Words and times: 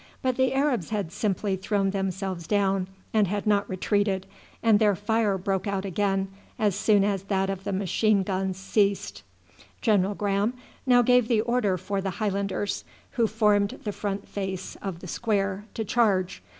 But 0.23 0.35
the 0.35 0.51
Arabs 0.55 0.89
had 0.89 1.11
simply 1.11 1.55
thrown 1.55 1.91
themselves 1.91 2.47
down 2.47 2.87
and 3.13 3.27
had 3.27 3.45
not 3.45 3.69
retreated, 3.69 4.25
and 4.63 4.79
their 4.79 4.95
fire 4.95 5.37
broke 5.37 5.67
out 5.67 5.85
again 5.85 6.27
as 6.57 6.73
soon 6.75 7.03
as 7.03 7.21
that 7.25 7.51
of 7.51 7.65
the 7.65 7.71
machine 7.71 8.23
guns 8.23 8.57
ceased. 8.57 9.21
General 9.79 10.15
Graham 10.15 10.55
now 10.87 11.03
gave 11.03 11.27
the 11.27 11.41
order 11.41 11.77
for 11.77 12.01
the 12.01 12.09
Highlanders, 12.17 12.83
who 13.11 13.27
formed 13.27 13.79
the 13.83 13.91
front 13.91 14.27
face 14.27 14.75
of 14.81 15.01
the 15.01 15.07
square, 15.07 15.65
to 15.75 15.85
charge. 15.85 16.41